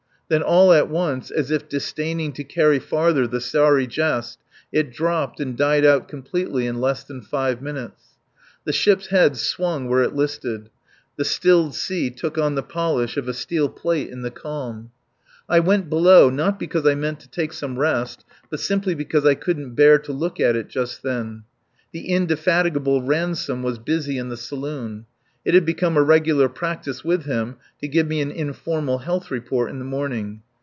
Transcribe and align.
Then, 0.33 0.43
all 0.43 0.71
at 0.71 0.87
once, 0.87 1.29
as 1.29 1.51
if 1.51 1.67
disdaining 1.67 2.31
to 2.31 2.45
carry 2.45 2.79
farther 2.79 3.27
the 3.27 3.41
sorry 3.41 3.85
jest, 3.85 4.39
it 4.71 4.89
dropped 4.93 5.41
and 5.41 5.57
died 5.57 5.83
out 5.83 6.07
completely 6.07 6.67
in 6.67 6.79
less 6.79 7.03
than 7.03 7.21
five 7.21 7.61
minutes. 7.61 8.15
The 8.63 8.71
ship's 8.71 9.07
head 9.07 9.35
swung 9.35 9.89
where 9.89 10.03
it 10.03 10.15
listed; 10.15 10.69
the 11.17 11.25
stilled 11.25 11.75
sea 11.75 12.09
took 12.11 12.37
on 12.37 12.55
the 12.55 12.63
polish 12.63 13.17
of 13.17 13.27
a 13.27 13.33
steel 13.33 13.67
plate 13.67 14.09
in 14.09 14.21
the 14.21 14.31
calm. 14.31 14.91
I 15.49 15.59
went 15.59 15.89
below, 15.89 16.29
not 16.29 16.57
because 16.57 16.87
I 16.87 16.95
meant 16.95 17.19
to 17.19 17.27
take 17.29 17.51
some 17.51 17.77
rest, 17.77 18.23
but 18.49 18.61
simply 18.61 18.95
because 18.95 19.25
I 19.25 19.35
couldn't 19.35 19.75
bear 19.75 19.99
to 19.99 20.13
look 20.13 20.39
at 20.39 20.55
it 20.55 20.69
just 20.69 21.03
then. 21.03 21.43
The 21.91 22.07
indefatigable 22.07 23.01
Ransome 23.01 23.63
was 23.63 23.79
busy 23.79 24.17
in 24.17 24.29
the 24.29 24.37
saloon. 24.37 25.07
It 25.43 25.55
had 25.55 25.65
become 25.65 25.97
a 25.97 26.03
regular 26.03 26.47
practice 26.49 27.03
with 27.03 27.25
him 27.25 27.55
to 27.81 27.87
give 27.87 28.05
me 28.07 28.21
an 28.21 28.29
informal 28.29 28.99
health 28.99 29.31
report 29.31 29.71
in 29.71 29.79
the 29.79 29.85
morning. 29.85 30.43